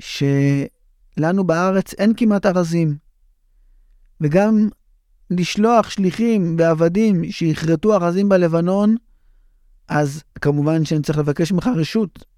שלנו 0.00 1.44
בארץ 1.46 1.94
אין 1.94 2.12
כמעט 2.16 2.46
ארזים. 2.46 2.96
וגם 4.20 4.68
לשלוח 5.30 5.90
שליחים 5.90 6.56
ועבדים 6.58 7.32
שיכרתו 7.32 7.94
ארזים 7.94 8.28
בלבנון, 8.28 8.96
אז 9.88 10.22
כמובן 10.40 10.84
שאני 10.84 11.02
צריך 11.02 11.18
לבקש 11.18 11.52
ממך 11.52 11.68
רשות. 11.76 12.33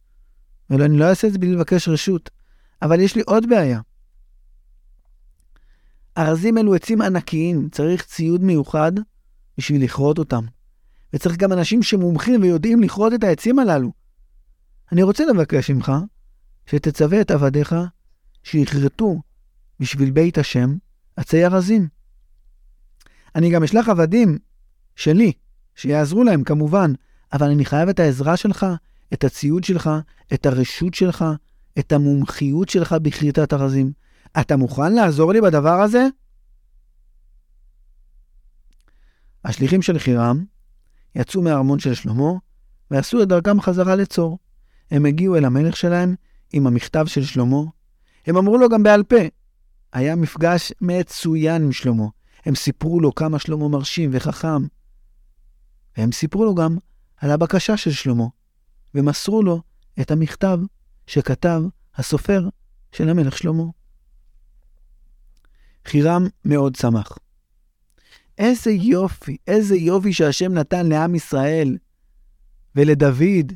ואני 0.70 0.98
לא 0.98 1.04
אעשה 1.04 1.26
את 1.26 1.32
זה 1.32 1.38
בלי 1.38 1.52
לבקש 1.52 1.88
רשות. 1.88 2.30
אבל 2.82 3.00
יש 3.00 3.16
לי 3.16 3.22
עוד 3.26 3.48
בעיה. 3.48 3.80
ארזים 6.18 6.58
אלו 6.58 6.74
עצים 6.74 7.02
ענקיים, 7.02 7.68
צריך 7.68 8.04
ציוד 8.04 8.42
מיוחד 8.42 8.92
בשביל 9.58 9.84
לכרות 9.84 10.18
אותם. 10.18 10.44
וצריך 11.12 11.36
גם 11.36 11.52
אנשים 11.52 11.82
שמומחים 11.82 12.42
ויודעים 12.42 12.82
לכרות 12.82 13.12
את 13.14 13.24
העצים 13.24 13.58
הללו. 13.58 13.92
אני 14.92 15.02
רוצה 15.02 15.24
לבקש 15.24 15.70
ממך 15.70 15.92
שתצווה 16.66 17.20
את 17.20 17.30
עבדיך 17.30 17.74
שיכרתו 18.42 19.20
בשביל 19.80 20.10
בית 20.10 20.38
השם 20.38 20.76
עצי 21.16 21.44
ארזים. 21.44 21.88
אני 23.34 23.50
גם 23.50 23.62
אשלח 23.62 23.88
עבדים 23.88 24.38
שלי, 24.96 25.32
שיעזרו 25.74 26.24
להם 26.24 26.44
כמובן, 26.44 26.92
אבל 27.32 27.50
אני 27.50 27.64
חייב 27.64 27.88
את 27.88 28.00
העזרה 28.00 28.36
שלך, 28.36 28.66
את 29.12 29.24
הציוד 29.24 29.64
שלך, 29.64 29.90
את 30.34 30.46
הרשות 30.46 30.94
שלך, 30.94 31.24
את 31.78 31.92
המומחיות 31.92 32.68
שלך 32.68 32.92
בכריתת 32.92 33.52
ארזים. 33.52 33.92
אתה 34.40 34.56
מוכן 34.56 34.92
לעזור 34.92 35.32
לי 35.32 35.40
בדבר 35.40 35.80
הזה? 35.80 36.06
השליחים 39.44 39.82
של 39.82 39.98
חירם 39.98 40.44
יצאו 41.14 41.42
מהארמון 41.42 41.78
של 41.78 41.94
שלמה 41.94 42.32
ועשו 42.90 43.22
את 43.22 43.28
דרכם 43.28 43.60
חזרה 43.60 43.96
לצור. 43.96 44.38
הם 44.90 45.06
הגיעו 45.06 45.36
אל 45.36 45.44
המלך 45.44 45.76
שלהם 45.76 46.14
עם 46.52 46.66
המכתב 46.66 47.06
של 47.06 47.24
שלמה. 47.24 47.62
הם 48.26 48.36
אמרו 48.36 48.58
לו 48.58 48.68
גם 48.68 48.82
בעל 48.82 49.02
פה. 49.02 49.16
היה 49.92 50.16
מפגש 50.16 50.72
מצוין 50.80 51.62
עם 51.62 51.72
שלמה. 51.72 52.06
הם 52.46 52.54
סיפרו 52.54 53.00
לו 53.00 53.14
כמה 53.14 53.38
שלמה 53.38 53.68
מרשים 53.68 54.10
וחכם. 54.12 54.66
והם 55.96 56.12
סיפרו 56.12 56.44
לו 56.44 56.54
גם 56.54 56.76
על 57.16 57.30
הבקשה 57.30 57.76
של 57.76 57.90
שלמה, 57.90 58.24
ומסרו 58.96 59.42
לו 59.42 59.60
את 60.00 60.10
המכתב 60.10 60.58
שכתב 61.06 61.62
הסופר 61.96 62.48
של 62.92 63.08
המלך 63.08 63.38
שלמה. 63.38 63.64
חירם 65.84 66.26
מאוד 66.44 66.74
שמח. 66.74 67.18
איזה 68.38 68.70
יופי, 68.70 69.36
איזה 69.46 69.76
יופי 69.76 70.12
שהשם 70.12 70.52
נתן 70.52 70.86
לעם 70.86 71.14
ישראל 71.14 71.76
ולדוד, 72.76 73.52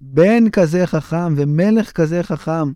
בן 0.00 0.50
כזה 0.50 0.86
חכם 0.86 1.34
ומלך 1.36 1.92
כזה 1.92 2.22
חכם. 2.22 2.72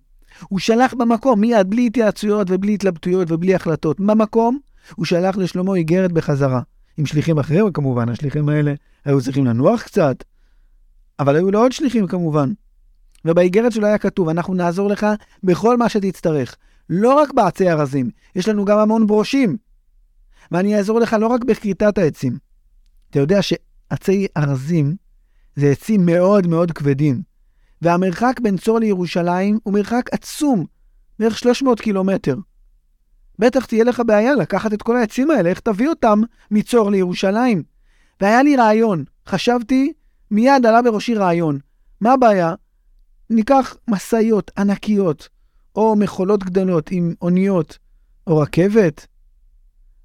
הוא 0.49 0.59
שלח 0.59 0.95
במקום, 0.95 1.41
מיד, 1.41 1.71
בלי 1.71 1.87
התייעצויות 1.87 2.50
ובלי 2.50 2.75
התלבטויות 2.75 3.31
ובלי 3.31 3.55
החלטות. 3.55 4.00
במקום, 4.00 4.59
הוא 4.97 5.07
שלח 5.07 5.37
לשלמה 5.37 5.75
איגרת 5.75 6.12
בחזרה. 6.12 6.61
עם 6.97 7.07
שליחים 7.07 7.38
אחרים 7.38 7.73
כמובן, 7.73 8.09
השליחים 8.09 8.49
האלה 8.49 8.75
היו 9.05 9.21
צריכים 9.21 9.47
לנוח 9.47 9.83
קצת, 9.83 10.25
אבל 11.21 11.37
היו 11.37 11.51
לו 11.51 11.59
עוד 11.59 11.73
שליחים 11.73 12.07
כמובן. 12.07 12.53
ובאיגרת 13.25 13.73
שלו 13.73 13.87
היה 13.87 13.99
כתוב, 13.99 14.29
אנחנו 14.29 14.55
נעזור 14.55 14.89
לך 14.89 15.07
בכל 15.43 15.77
מה 15.77 15.89
שתצטרך. 15.89 16.57
לא 16.91 17.15
רק 17.15 17.33
בעצי 17.33 17.71
ארזים, 17.71 18.11
יש 18.37 18.49
לנו 18.49 18.65
גם 18.65 18.79
המון 18.79 19.07
ברושים. 19.07 19.57
ואני 20.51 20.77
אעזור 20.77 21.01
לך 21.01 21.17
לא 21.21 21.27
רק 21.27 21.45
בכריתת 21.45 21.99
העצים. 21.99 22.39
אתה 23.11 23.19
יודע 23.19 23.41
שעצי 23.43 24.27
ארזים 24.37 24.97
זה 25.57 25.67
עצים 25.67 26.07
מאוד 26.07 26.47
מאוד 26.47 26.73
כבדים. 26.73 27.23
והמרחק 27.83 28.41
בין 28.43 28.57
צור 28.57 28.79
לירושלים 28.79 29.59
הוא 29.63 29.75
מרחק 29.75 30.11
עצום, 30.13 30.65
בערך 31.19 31.39
300 31.39 31.81
קילומטר. 31.81 32.37
בטח 33.39 33.67
תהיה 33.67 33.85
לך 33.85 34.03
בעיה 34.07 34.35
לקחת 34.35 34.73
את 34.73 34.83
כל 34.83 34.97
העצים 34.97 35.31
האלה, 35.31 35.51
איך 35.51 35.61
תביא 35.61 35.89
אותם 35.89 36.21
מצור 36.51 36.91
לירושלים? 36.91 37.63
והיה 38.21 38.43
לי 38.43 38.57
רעיון, 38.57 39.05
חשבתי, 39.27 39.93
מיד 40.31 40.67
עלה 40.67 40.83
בראשי 40.83 41.15
רעיון. 41.15 41.59
מה 42.01 42.13
הבעיה? 42.13 42.55
ניקח 43.31 43.77
משאיות 43.89 44.51
ענקיות, 44.59 45.29
או 45.77 45.97
מכולות 45.97 46.45
גדולות 46.45 46.91
עם 46.91 47.15
אוניות, 47.23 47.79
או 48.27 48.39
רכבת, 48.39 49.07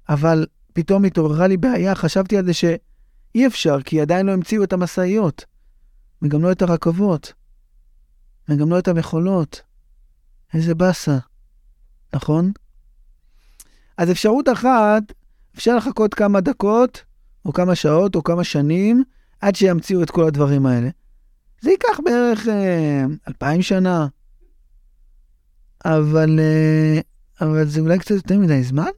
אבל 0.08 0.46
פתאום 0.72 1.04
התעוררה 1.04 1.46
לי 1.46 1.56
בעיה, 1.56 1.94
חשבתי 1.94 2.38
על 2.38 2.46
זה 2.46 2.54
שאי 2.54 3.46
אפשר, 3.46 3.82
כי 3.82 4.00
עדיין 4.00 4.26
לא 4.26 4.32
המציאו 4.32 4.64
את 4.64 4.72
המשאיות, 4.72 5.44
וגם 6.22 6.42
לא 6.42 6.52
את 6.52 6.62
הרכבות, 6.62 7.32
וגם 8.48 8.70
לא 8.70 8.78
את 8.78 8.88
המכולות. 8.88 9.62
איזה 10.54 10.74
באסה, 10.74 11.18
נכון? 12.14 12.52
אז 13.98 14.10
אפשרות 14.10 14.48
אחת, 14.48 15.02
אפשר 15.54 15.76
לחכות 15.76 16.14
כמה 16.14 16.40
דקות, 16.40 17.04
או 17.44 17.52
כמה 17.52 17.74
שעות, 17.74 18.14
או 18.14 18.22
כמה 18.22 18.44
שנים, 18.44 19.04
עד 19.44 19.54
שימציאו 19.54 20.02
את 20.02 20.10
כל 20.10 20.26
הדברים 20.26 20.66
האלה. 20.66 20.88
זה 21.60 21.70
ייקח 21.70 22.00
בערך 22.04 22.48
אה, 22.48 23.04
אלפיים 23.28 23.62
שנה, 23.62 24.06
אבל, 25.84 26.40
אה, 26.40 27.00
אבל 27.40 27.68
זה 27.68 27.80
אולי 27.80 27.98
קצת 27.98 28.10
יותר 28.10 28.38
מדי 28.38 28.62
זמן. 28.62 28.90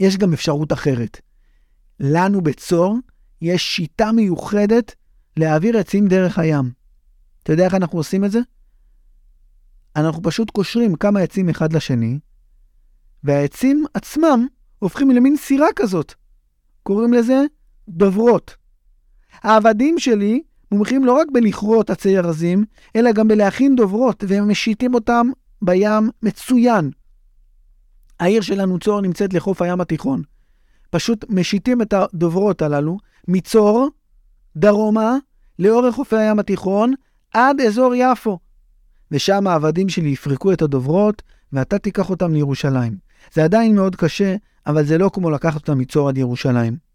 יש 0.00 0.16
גם 0.16 0.32
אפשרות 0.32 0.72
אחרת. 0.72 1.20
לנו 2.00 2.40
בצור 2.40 2.98
יש 3.42 3.76
שיטה 3.76 4.12
מיוחדת 4.12 4.94
להעביר 5.36 5.78
עצים 5.78 6.08
דרך 6.08 6.38
הים. 6.38 6.72
אתה 7.42 7.52
יודע 7.52 7.64
איך 7.64 7.74
אנחנו 7.74 7.98
עושים 7.98 8.24
את 8.24 8.30
זה? 8.30 8.40
אנחנו 9.96 10.22
פשוט 10.22 10.50
קושרים 10.50 10.94
כמה 10.94 11.20
עצים 11.20 11.48
אחד 11.48 11.72
לשני, 11.72 12.18
והעצים 13.24 13.84
עצמם 13.94 14.46
הופכים 14.78 15.10
למין 15.10 15.36
סירה 15.36 15.68
כזאת. 15.76 16.14
קוראים 16.82 17.12
לזה 17.12 17.44
דוברות. 17.88 18.56
העבדים 19.42 19.98
שלי 19.98 20.42
מומחים 20.72 21.04
לא 21.04 21.12
רק 21.12 21.26
בלכרות 21.32 21.90
עצי 21.90 22.18
ארזים, 22.18 22.64
אלא 22.96 23.12
גם 23.12 23.28
בלהכין 23.28 23.76
דוברות, 23.76 24.24
והם 24.28 24.48
משיתים 24.48 24.94
אותם 24.94 25.30
בים 25.62 26.10
מצוין. 26.22 26.90
העיר 28.20 28.40
שלנו 28.40 28.78
צור 28.78 29.00
נמצאת 29.00 29.34
לחוף 29.34 29.62
הים 29.62 29.80
התיכון. 29.80 30.22
פשוט 30.90 31.24
משיתים 31.28 31.82
את 31.82 31.92
הדוברות 31.92 32.62
הללו 32.62 32.98
מצור, 33.28 33.88
דרומה, 34.56 35.16
לאורך 35.58 35.94
חופי 35.94 36.16
הים 36.16 36.38
התיכון, 36.38 36.92
עד 37.34 37.60
אזור 37.60 37.94
יפו. 37.94 38.38
ושם 39.10 39.46
העבדים 39.46 39.88
שלי 39.88 40.08
יפרקו 40.08 40.52
את 40.52 40.62
הדוברות, 40.62 41.22
ואתה 41.52 41.78
תיקח 41.78 42.10
אותם 42.10 42.32
לירושלים. 42.32 42.96
זה 43.32 43.44
עדיין 43.44 43.74
מאוד 43.74 43.96
קשה, 43.96 44.36
אבל 44.66 44.84
זה 44.84 44.98
לא 44.98 45.10
כמו 45.12 45.30
לקחת 45.30 45.60
אותם 45.60 45.78
מצור 45.78 46.08
עד 46.08 46.18
ירושלים. 46.18 46.87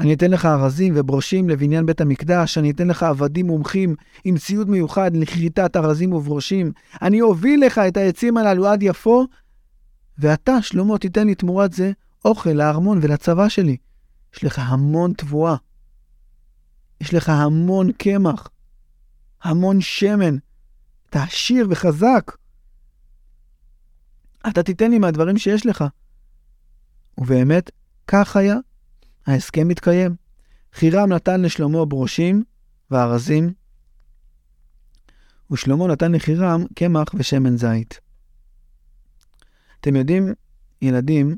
אני 0.00 0.14
אתן 0.14 0.30
לך 0.30 0.46
ארזים 0.46 0.94
וברושים 0.96 1.48
לבניין 1.48 1.86
בית 1.86 2.00
המקדש, 2.00 2.58
אני 2.58 2.70
אתן 2.70 2.88
לך 2.88 3.02
עבדים 3.02 3.46
מומחים 3.46 3.94
עם 4.24 4.38
ציוד 4.38 4.70
מיוחד 4.70 5.16
לכריתת 5.16 5.76
ארזים 5.76 6.12
וברושים. 6.12 6.72
אני 7.02 7.20
אוביל 7.20 7.66
לך 7.66 7.78
את 7.78 7.96
העצים 7.96 8.36
הללו 8.36 8.66
עד 8.66 8.82
יפו, 8.82 9.26
ואתה, 10.18 10.62
שלמה, 10.62 10.98
תיתן 10.98 11.26
לי 11.26 11.34
תמורת 11.34 11.72
זה 11.72 11.92
אוכל 12.24 12.50
לארמון 12.50 12.98
ולצבא 13.02 13.48
שלי. 13.48 13.76
יש 14.34 14.44
לך 14.44 14.58
המון 14.58 15.12
תבואה. 15.12 15.56
יש 17.00 17.14
לך 17.14 17.28
המון 17.28 17.92
קמח, 17.92 18.48
המון 19.42 19.80
שמן. 19.80 20.36
אתה 21.10 21.22
עשיר 21.22 21.66
וחזק. 21.70 22.32
אתה 24.48 24.62
תיתן 24.62 24.90
לי 24.90 24.98
מהדברים 24.98 25.38
שיש 25.38 25.66
לך. 25.66 25.84
ובאמת, 27.18 27.70
כך 28.06 28.36
היה. 28.36 28.56
ההסכם 29.26 29.68
מתקיים. 29.68 30.14
חירם 30.74 31.12
נתן 31.12 31.40
לשלמה 31.42 31.84
ברושים 31.84 32.44
וארזים, 32.90 33.52
ושלמה 35.50 35.86
נתן 35.86 36.12
לחירם 36.12 36.64
קמח 36.74 37.08
ושמן 37.14 37.56
זית. 37.56 38.00
אתם 39.80 39.96
יודעים, 39.96 40.34
ילדים, 40.82 41.36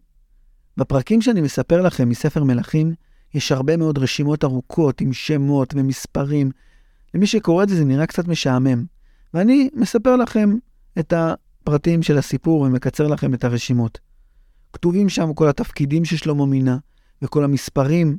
בפרקים 0.77 1.23
שאני 1.23 1.41
מספר 1.41 1.83
לכם 1.83 2.09
מספר 2.09 2.45
מלכים, 2.45 2.95
יש 3.35 3.53
הרבה 3.53 3.77
מאוד 3.77 3.99
רשימות 3.99 4.45
ארוכות 4.45 5.01
עם 5.01 5.13
שמות 5.13 5.75
ומספרים. 5.77 6.51
למי 7.15 7.27
שקורא 7.27 7.63
את 7.63 7.69
זה 7.69 7.77
זה 7.77 7.85
נראה 7.85 8.07
קצת 8.07 8.29
משעמם. 8.29 8.85
ואני 9.35 9.71
מספר 9.75 10.17
לכם 10.17 10.51
את 10.99 11.13
הפרטים 11.17 12.03
של 12.03 12.19
הסיפור 12.19 12.61
ומקצר 12.61 13.07
לכם 13.07 13.35
את 13.35 13.45
הרשימות. 13.45 13.99
כתובים 14.73 15.09
שם 15.09 15.35
כל 15.35 15.49
התפקידים 15.49 16.05
ששלמה 16.05 16.47
מינה, 16.47 16.77
וכל 17.23 17.45
המספרים. 17.45 18.19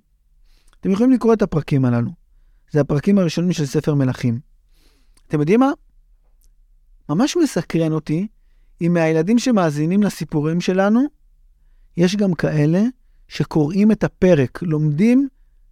אתם 0.79 0.91
יכולים 0.91 1.11
לקרוא 1.11 1.33
את 1.33 1.41
הפרקים 1.41 1.85
הללו. 1.85 2.11
זה 2.71 2.81
הפרקים 2.81 3.17
הראשונים 3.17 3.51
של 3.51 3.65
ספר 3.65 3.95
מלכים. 3.95 4.39
אתם 5.27 5.39
יודעים 5.39 5.59
מה? 5.59 5.71
ממש 7.09 7.37
מסקרן 7.37 7.91
אותי 7.91 8.27
אם 8.81 8.93
מהילדים 8.93 9.39
שמאזינים 9.39 10.03
לסיפורים 10.03 10.61
שלנו, 10.61 11.01
יש 11.97 12.15
גם 12.15 12.33
כאלה 12.33 12.81
שקוראים 13.27 13.91
את 13.91 14.03
הפרק, 14.03 14.61
לומדים, 14.61 15.27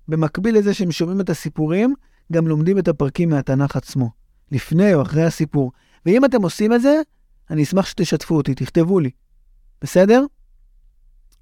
במקביל 0.08 0.58
לזה 0.58 0.74
שהם 0.74 0.91
שומעים 0.91 1.22
את 1.22 1.30
הסיפורים, 1.30 1.94
גם 2.32 2.48
לומדים 2.48 2.80
את 2.80 2.88
הפרקים 2.88 3.30
מהתנ"ך 3.30 3.76
עצמו, 3.76 4.10
לפני 4.52 4.94
או 4.94 5.02
אחרי 5.02 5.24
הסיפור. 5.24 5.72
ואם 6.06 6.26
אתם 6.26 6.41
עושים 6.41 6.74
את 6.74 6.82
זה, 6.82 7.02
אני 7.50 7.63
אשמח 7.63 7.86
שתשתפו 7.86 8.36
אותי, 8.36 8.56
תכתבו 8.56 9.00
לי. 9.00 9.10
בסדר? 9.82 10.26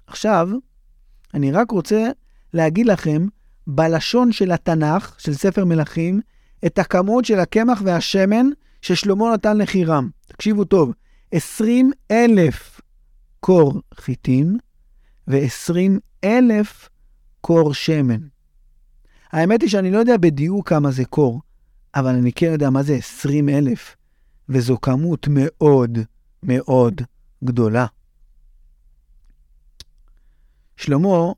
עכשיו, 0.06 0.48
אני 1.34 1.52
רק 1.52 1.70
רוצה 1.70 2.10
להגיד 2.54 2.86
לכם, 2.86 3.26
בלשון 3.66 4.32
של 4.32 4.52
התנ"ך, 4.52 5.14
של 5.18 5.34
ספר 5.34 5.64
מלכים, 5.64 6.20
את 6.66 6.78
הכמות 6.78 7.24
של 7.24 7.38
הקמח 7.38 7.82
והשמן 7.84 8.46
ששלמה 8.82 9.34
נתן 9.34 9.58
לחירם. 9.58 10.08
תקשיבו 10.26 10.64
טוב, 10.64 10.92
20 11.32 11.92
אלף 12.10 12.80
קור 13.40 13.80
חיטים 13.94 14.58
ו-20 15.28 16.00
אלף 16.24 16.88
קור 17.40 17.74
שמן. 17.74 18.20
האמת 19.32 19.62
היא 19.62 19.70
שאני 19.70 19.90
לא 19.90 19.98
יודע 19.98 20.16
בדיוק 20.16 20.68
כמה 20.68 20.90
זה 20.90 21.04
קור, 21.04 21.40
אבל 21.94 22.14
אני 22.14 22.32
כן 22.32 22.52
יודע 22.52 22.70
מה 22.70 22.82
זה 22.82 22.94
20 22.94 23.48
אלף, 23.48 23.96
וזו 24.48 24.80
כמות 24.80 25.28
מאוד 25.30 25.98
מאוד 26.42 27.02
גדולה. 27.44 27.86
שלמה 30.80 31.32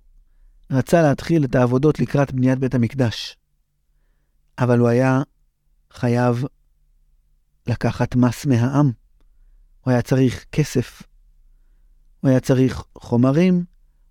רצה 0.70 1.02
להתחיל 1.02 1.44
את 1.44 1.54
העבודות 1.54 2.00
לקראת 2.00 2.32
בניית 2.32 2.58
בית 2.58 2.74
המקדש, 2.74 3.36
אבל 4.58 4.78
הוא 4.78 4.88
היה 4.88 5.22
חייב 5.90 6.44
לקחת 7.66 8.16
מס 8.16 8.46
מהעם. 8.46 8.92
הוא 9.80 9.92
היה 9.92 10.02
צריך 10.02 10.44
כסף, 10.52 11.02
הוא 12.20 12.30
היה 12.30 12.40
צריך 12.40 12.84
חומרים, 12.98 13.64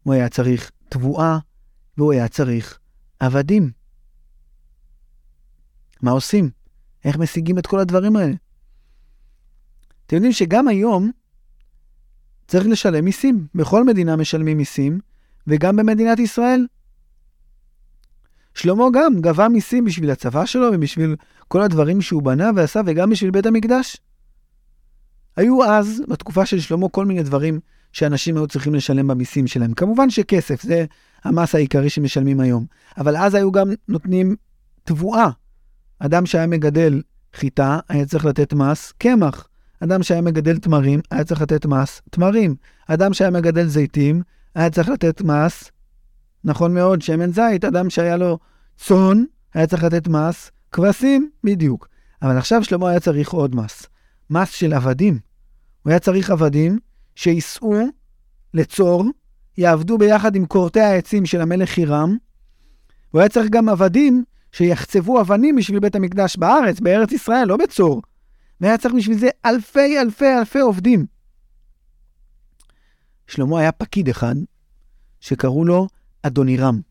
הוא 0.03 0.13
היה 0.13 0.29
צריך 0.29 0.71
תבואה, 0.89 1.37
והוא 1.97 2.13
היה 2.13 2.27
צריך 2.27 2.79
עבדים. 3.19 3.71
מה 6.01 6.11
עושים? 6.11 6.49
איך 7.05 7.17
משיגים 7.17 7.59
את 7.59 7.67
כל 7.67 7.79
הדברים 7.79 8.15
האלה? 8.15 8.33
אתם 10.05 10.15
יודעים 10.15 10.33
שגם 10.33 10.67
היום 10.67 11.11
צריך 12.47 12.67
לשלם 12.67 13.05
מיסים. 13.05 13.47
בכל 13.55 13.83
מדינה 13.83 14.15
משלמים 14.15 14.57
מיסים, 14.57 14.99
וגם 15.47 15.75
במדינת 15.75 16.19
ישראל. 16.19 16.67
שלמה 18.53 18.85
גם 18.93 19.21
גבה 19.21 19.47
מיסים 19.49 19.85
בשביל 19.85 20.11
הצבא 20.11 20.45
שלו 20.45 20.67
ובשביל 20.73 21.15
כל 21.47 21.61
הדברים 21.61 22.01
שהוא 22.01 22.23
בנה 22.23 22.49
ועשה, 22.55 22.81
וגם 22.85 23.09
בשביל 23.09 23.31
בית 23.31 23.45
המקדש. 23.45 23.97
היו 25.35 25.63
אז, 25.63 26.03
בתקופה 26.07 26.45
של 26.45 26.59
שלמה, 26.59 26.89
כל 26.89 27.05
מיני 27.05 27.23
דברים 27.23 27.59
שאנשים 27.93 28.37
היו 28.37 28.47
צריכים 28.47 28.75
לשלם 28.75 29.07
במיסים 29.07 29.47
שלהם. 29.47 29.73
כמובן 29.73 30.09
שכסף, 30.09 30.61
זה 30.61 30.85
המס 31.23 31.55
העיקרי 31.55 31.89
שמשלמים 31.89 32.39
היום. 32.39 32.65
אבל 32.97 33.17
אז 33.17 33.35
היו 33.35 33.51
גם 33.51 33.67
נותנים 33.87 34.35
תבואה. 34.83 35.29
אדם 35.99 36.25
שהיה 36.25 36.47
מגדל 36.47 37.01
חיטה, 37.33 37.79
היה 37.89 38.05
צריך 38.05 38.25
לתת 38.25 38.53
מס 38.53 38.93
קמח. 38.97 39.47
אדם 39.79 40.03
שהיה 40.03 40.21
מגדל 40.21 40.57
תמרים, 40.57 40.99
היה 41.11 41.23
צריך 41.23 41.41
לתת 41.41 41.65
מס 41.65 42.01
תמרים. 42.09 42.55
אדם 42.87 43.13
שהיה 43.13 43.31
מגדל 43.31 43.67
זיתים, 43.67 44.21
היה 44.55 44.69
צריך 44.69 44.89
לתת 44.89 45.21
מס, 45.21 45.71
נכון 46.43 46.73
מאוד, 46.73 47.01
שמן 47.01 47.31
זית, 47.31 47.65
אדם 47.65 47.89
שהיה 47.89 48.17
לו 48.17 48.39
צאן, 48.77 49.23
היה 49.53 49.67
צריך 49.67 49.83
לתת 49.83 50.07
מס, 50.07 50.51
כבשים, 50.71 51.29
בדיוק. 51.43 51.87
אבל 52.21 52.37
עכשיו 52.37 52.63
שלמה 52.63 52.89
היה 52.89 52.99
צריך 52.99 53.29
עוד 53.31 53.55
מס, 53.55 53.85
מס 54.29 54.49
של 54.49 54.73
עבדים. 54.73 55.19
הוא 55.83 55.91
היה 55.91 55.99
צריך 55.99 56.29
עבדים 56.29 56.79
שייסעו 57.15 57.87
לצור, 58.53 59.05
יעבדו 59.57 59.97
ביחד 59.97 60.35
עם 60.35 60.45
כורתי 60.45 60.79
העצים 60.79 61.25
של 61.25 61.41
המלך 61.41 61.69
חירם, 61.69 62.17
הוא 63.11 63.19
היה 63.19 63.29
צריך 63.29 63.49
גם 63.49 63.69
עבדים 63.69 64.23
שיחצבו 64.51 65.21
אבנים 65.21 65.55
בשביל 65.55 65.79
בית 65.79 65.95
המקדש 65.95 66.37
בארץ, 66.37 66.79
בארץ 66.79 67.11
ישראל, 67.11 67.47
לא 67.47 67.57
בצור. 67.57 68.01
והיה 68.61 68.77
צריך 68.77 68.93
בשביל 68.93 69.17
זה 69.17 69.29
אלפי 69.45 69.99
אלפי 69.99 70.37
אלפי 70.39 70.59
עובדים. 70.59 71.05
שלמה 73.31 73.59
היה 73.59 73.71
פקיד 73.71 74.09
אחד, 74.09 74.35
שקראו 75.19 75.65
לו 75.65 75.87
אדונירם. 76.21 76.81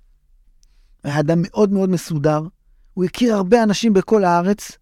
היה 1.04 1.20
אדם 1.20 1.38
מאוד 1.42 1.72
מאוד 1.72 1.90
מסודר, 1.90 2.42
הוא 2.94 3.04
הכיר 3.04 3.34
הרבה 3.34 3.62
אנשים 3.62 3.92
בכל 3.92 4.24
הארץ. 4.24 4.78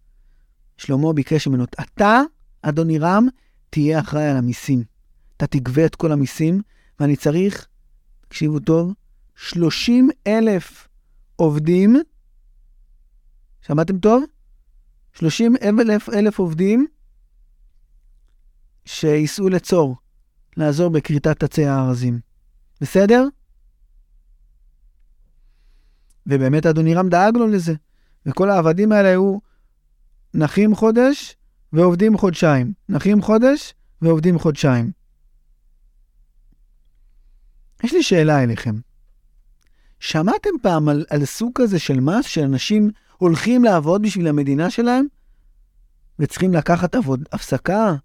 שלמה 0.77 1.13
ביקש 1.13 1.47
ממנו, 1.47 1.63
אתה, 1.63 2.21
אדונירם, 2.61 3.27
תהיה 3.69 3.99
אחראי 3.99 4.27
על 4.29 4.37
המיסים. 4.37 4.83
אתה 5.37 5.47
תגבה 5.47 5.85
את 5.85 5.95
כל 5.95 6.11
המיסים, 6.11 6.61
ואני 6.99 7.15
צריך, 7.15 7.67
תקשיבו 8.27 8.59
טוב, 8.59 8.93
30 9.35 10.09
אלף 10.27 10.87
עובדים, 11.35 11.95
שמעתם 13.61 13.99
טוב? 13.99 14.23
30 15.13 15.55
אלף, 15.61 16.09
אלף 16.09 16.39
עובדים 16.39 16.87
שייסעו 18.85 19.49
לצור, 19.49 19.95
לעזור 20.59 20.89
בכריתת 20.89 21.43
עצי 21.43 21.65
הארזים. 21.65 22.19
בסדר? 22.81 23.27
ובאמת 26.27 26.65
אדונירם 26.65 27.09
דאג 27.09 27.37
לו 27.37 27.47
לזה. 27.47 27.73
וכל 28.25 28.49
העבדים 28.49 28.91
האלה 28.91 29.09
היו 29.09 29.37
נחים 30.33 30.75
חודש 30.75 31.35
ועובדים 31.73 32.17
חודשיים. 32.17 32.73
נחים 32.89 33.21
חודש 33.21 33.73
ועובדים 34.01 34.39
חודשיים. 34.39 34.91
יש 37.83 37.93
לי 37.93 38.03
שאלה 38.03 38.43
אליכם. 38.43 38.75
שמעתם 39.99 40.49
פעם 40.61 40.89
על, 40.89 41.05
על 41.09 41.25
סוג 41.25 41.51
כזה 41.55 41.79
של 41.79 41.99
מס 41.99 42.25
שאנשים 42.25 42.91
הולכים 43.17 43.63
לעבוד 43.63 44.01
בשביל 44.01 44.27
המדינה 44.27 44.69
שלהם 44.69 45.05
וצריכים 46.19 46.53
לקחת 46.53 46.95
עבוד, 46.95 47.23
הפסקה 47.31 47.95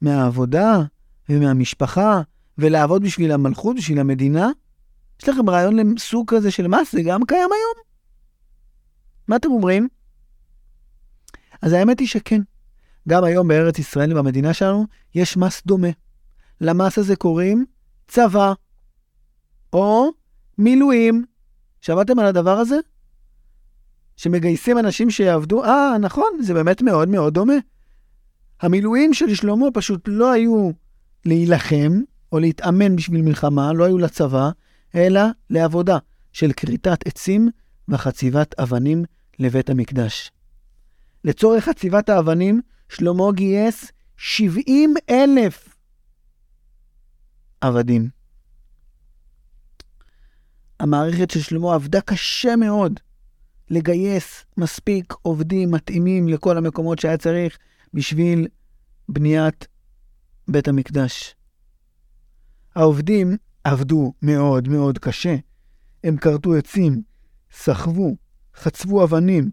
מהעבודה 0.00 0.82
ומהמשפחה 1.28 2.20
ולעבוד 2.58 3.02
בשביל 3.02 3.32
המלכות, 3.32 3.76
בשביל 3.76 4.00
המדינה? 4.00 4.50
יש 5.22 5.28
לכם 5.28 5.50
רעיון 5.50 5.94
לסוג 5.94 6.34
כזה 6.34 6.50
של 6.50 6.66
מס? 6.66 6.92
זה 6.92 7.02
גם 7.02 7.24
קיים 7.24 7.48
היום? 7.52 7.84
מה 9.28 9.36
אתם 9.36 9.50
אומרים? 9.50 9.88
אז 11.62 11.72
האמת 11.72 12.00
היא 12.00 12.08
שכן. 12.08 12.40
גם 13.08 13.24
היום 13.24 13.48
בארץ 13.48 13.78
ישראל, 13.78 14.14
במדינה 14.14 14.54
שלנו, 14.54 14.86
יש 15.14 15.36
מס 15.36 15.62
דומה. 15.66 15.88
למס 16.60 16.98
הזה 16.98 17.16
קוראים 17.16 17.64
צבא, 18.08 18.52
או 19.72 20.10
מילואים. 20.58 21.24
שמעתם 21.80 22.18
על 22.18 22.26
הדבר 22.26 22.58
הזה? 22.58 22.76
שמגייסים 24.16 24.78
אנשים 24.78 25.10
שיעבדו? 25.10 25.64
אה, 25.64 25.98
נכון, 26.00 26.28
זה 26.40 26.54
באמת 26.54 26.82
מאוד 26.82 27.08
מאוד 27.08 27.34
דומה. 27.34 27.54
המילואים 28.60 29.14
של 29.14 29.34
שלמה 29.34 29.66
פשוט 29.74 30.00
לא 30.06 30.32
היו 30.32 30.70
להילחם 31.24 32.00
או 32.32 32.38
להתאמן 32.38 32.96
בשביל 32.96 33.22
מלחמה, 33.22 33.72
לא 33.72 33.84
היו 33.84 33.98
לצבא, 33.98 34.50
אלא 34.94 35.20
לעבודה 35.50 35.98
של 36.32 36.52
כריתת 36.52 37.06
עצים 37.06 37.48
וחציבת 37.88 38.60
אבנים 38.60 39.04
לבית 39.38 39.70
המקדש. 39.70 40.30
לצורך 41.24 41.64
חציבת 41.64 42.08
האבנים, 42.08 42.60
שלמה 42.88 43.24
גייס 43.34 43.92
70 44.16 44.94
אלף 45.10 45.76
עבדים. 47.60 48.08
המערכת 50.80 51.30
של 51.30 51.40
שלמה 51.40 51.74
עבדה 51.74 52.00
קשה 52.00 52.56
מאוד 52.56 53.00
לגייס 53.70 54.44
מספיק 54.56 55.14
עובדים 55.22 55.70
מתאימים 55.70 56.28
לכל 56.28 56.58
המקומות 56.58 56.98
שהיה 56.98 57.16
צריך 57.16 57.58
בשביל 57.94 58.46
בניית 59.08 59.66
בית 60.48 60.68
המקדש. 60.68 61.34
העובדים 62.74 63.36
עבדו 63.64 64.12
מאוד 64.22 64.68
מאוד 64.68 64.98
קשה. 64.98 65.36
הם 66.04 66.16
כרתו 66.16 66.54
עצים, 66.54 67.02
סחבו, 67.52 68.16
חצבו 68.56 69.04
אבנים. 69.04 69.50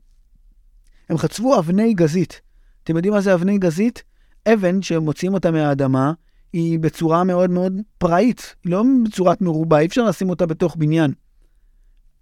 הם 1.09 1.17
חצבו 1.17 1.59
אבני 1.59 1.93
גזית. 1.93 2.41
אתם 2.83 2.95
יודעים 2.95 3.13
מה 3.13 3.21
זה 3.21 3.33
אבני 3.33 3.57
גזית? 3.57 4.03
אבן 4.53 4.81
שמוציאים 4.81 5.33
אותה 5.33 5.51
מהאדמה, 5.51 6.13
היא 6.53 6.79
בצורה 6.79 7.23
מאוד 7.23 7.49
מאוד 7.49 7.73
פראית, 7.97 8.55
לא 8.65 8.83
בצורת 9.05 9.41
מרובע, 9.41 9.79
אי 9.79 9.85
אפשר 9.85 10.05
לשים 10.05 10.29
אותה 10.29 10.45
בתוך 10.45 10.75
בניין. 10.75 11.13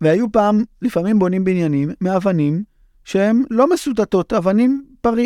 והיו 0.02 0.32
פעם, 0.32 0.64
לפעמים 0.82 1.20
בונים 1.20 1.44
בניינים 1.44 1.92
מאבנים 2.02 2.64
שהן 3.04 3.44
לא 3.50 3.74
מסוטטות, 3.74 4.34
אבנים 4.34 4.86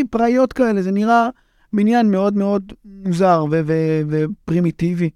פראיות 0.09 0.53
כאלה, 0.53 0.81
זה 0.81 0.91
נראה 0.91 1.29
בניין 1.73 2.11
מאוד 2.11 2.33
מאוד 2.33 2.73
מוזר 2.85 3.45
ופרימיטיבי. 4.07 5.09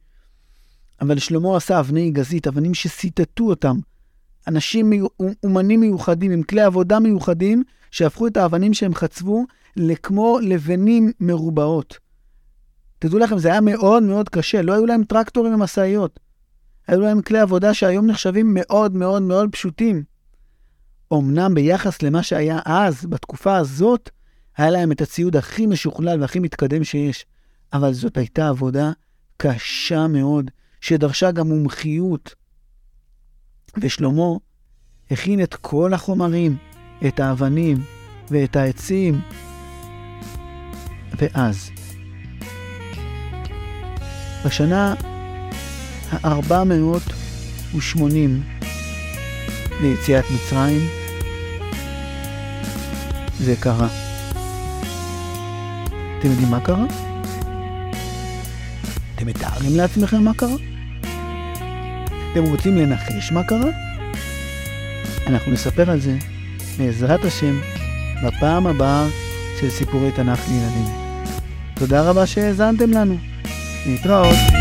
אבל 1.02 1.20
שלמה 1.20 1.58
עשה 1.58 1.80
אבני 1.80 2.12
גזית, 2.12 2.48
אבנים 2.48 2.74
שסיטטו 2.74 3.50
אותם. 3.50 3.76
אנשים, 4.48 4.92
אומנים 5.44 5.80
מיוחדים, 5.80 6.32
עם 6.32 6.44
כלי 6.44 6.62
עבודה 6.62 7.00
מיוחדים, 7.00 7.64
שהפכו 7.92 8.28
את 8.28 8.38
האבנים 8.38 8.74
שהם 8.74 8.96
חצבו 8.96 9.46
לכמו 9.76 10.40
לבנים 10.42 11.12
מרובעות. 11.20 11.98
תדעו 13.00 13.20
לכם, 13.20 13.38
זה 13.38 13.52
היה 13.52 13.62
מאוד 13.62 14.04
מאוד 14.04 14.30
קשה, 14.30 14.62
לא 14.62 14.74
היו 14.74 14.86
להם 14.86 15.04
טרקטורים 15.04 15.54
ומשאיות. 15.54 16.20
היו 16.88 17.02
להם 17.02 17.22
כלי 17.22 17.40
עבודה 17.40 17.74
שהיום 17.74 18.06
נחשבים 18.06 18.52
מאוד 18.54 18.96
מאוד 18.96 19.22
מאוד 19.22 19.50
פשוטים. 19.52 20.04
אמנם 21.14 21.54
ביחס 21.54 22.02
למה 22.02 22.24
שהיה 22.24 22.60
אז, 22.66 23.06
בתקופה 23.06 23.58
הזאת, 23.58 24.10
היה 24.58 24.72
להם 24.72 24.92
את 24.92 25.02
הציוד 25.02 25.36
הכי 25.36 25.66
משוכלל 25.66 26.22
והכי 26.22 26.40
מתקדם 26.40 26.84
שיש, 26.84 27.26
אבל 27.74 27.94
זאת 27.94 28.18
הייתה 28.18 28.50
עבודה 28.50 28.92
קשה 29.38 30.08
מאוד, 30.08 30.52
שדרשה 30.82 31.32
גם 31.32 31.48
מומחיות. 31.48 32.36
ושלמה 33.82 34.24
הכין 35.12 35.44
את 35.44 35.56
כל 35.56 35.94
החומרים, 35.94 36.58
את 37.08 37.20
האבנים 37.20 37.78
ואת 38.30 38.56
העצים. 38.56 39.22
ואז, 41.18 41.70
בשנה 44.46 44.96
ה-480 46.12 48.00
ליציאת 49.82 50.26
מצרים, 50.36 50.82
זה 53.40 53.56
קרה. 53.60 54.05
אתם 56.20 56.30
יודעים 56.30 56.52
מה 56.52 56.60
קרה? 56.60 56.86
אתם 59.16 59.28
מתארים 59.28 59.76
לעצמכם 59.76 60.24
מה 60.24 60.34
קרה? 60.34 60.56
אתם 62.32 62.44
רוצים 62.44 62.78
לנחש 62.78 63.32
מה 63.32 63.44
קרה? 63.44 63.70
אנחנו 65.28 65.52
נספר 65.52 65.92
על 65.92 66.00
זה, 66.00 66.18
בעזרת 66.78 67.26
השם, 67.26 67.60
בפעם 68.26 68.68
הבאה 68.68 69.08
של 69.62 69.70
סיפורי 69.70 70.12
תנ"ך 70.12 70.40
לילדים. 70.50 70.86
תודה 71.74 72.10
רבה 72.10 72.28
שהאזנתם 72.28 72.92
לנו. 72.92 73.18
להתראות. 73.86 74.55